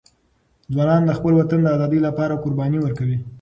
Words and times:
ځوانان 0.73 1.01
د 1.05 1.11
خپل 1.17 1.33
وطن 1.39 1.59
د 1.63 1.67
ازادۍ 1.75 1.99
لپاره 2.07 2.39
قرباني 2.43 2.79
ورکوي. 2.81 3.17